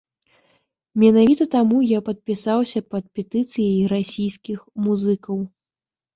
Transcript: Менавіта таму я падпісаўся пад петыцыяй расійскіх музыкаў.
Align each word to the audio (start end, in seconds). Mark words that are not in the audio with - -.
Менавіта 1.03 1.45
таму 1.55 1.77
я 1.87 1.99
падпісаўся 2.07 2.79
пад 2.95 3.03
петыцыяй 3.19 3.77
расійскіх 3.93 4.59
музыкаў. 4.89 5.37